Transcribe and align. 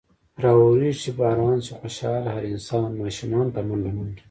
راورېږي 0.43 0.97
چې 1.01 1.09
باران۔ 1.19 1.57
شي 1.65 1.73
خوشحاله 1.79 2.29
هر 2.35 2.43
انسان 2.53 2.87
ـ 2.93 3.01
اشومان 3.09 3.47
په 3.55 3.61
منډه 3.67 3.91
منډه 3.97 4.15
ـ 4.17 4.19